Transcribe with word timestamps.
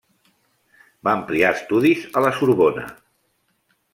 Va 1.07 1.13
ampliar 1.17 1.51
estudis 1.57 2.07
a 2.21 2.25
la 2.27 2.33
Sorbona. 2.39 2.89